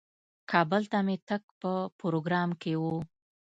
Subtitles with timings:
[0.51, 2.83] کابل ته مې تګ په پروګرام کې و.